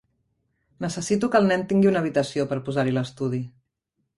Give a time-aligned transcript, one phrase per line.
[0.85, 3.43] Necessito que el nen tingui una habitació per posar-hi l'estudi.